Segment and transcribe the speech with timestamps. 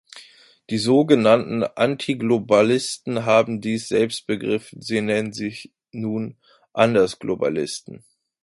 [0.71, 6.37] Die so genannten Antiglobalisten haben dies selbst begriffen, sie nennen sich nun
[6.73, 8.03] "Andersglobalisten".